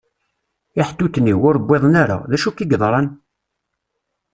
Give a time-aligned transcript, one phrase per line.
[0.81, 2.17] Iḥtuten-iw, ur uwiḍen ara.
[2.29, 3.07] D acu akka i yeḍṛan?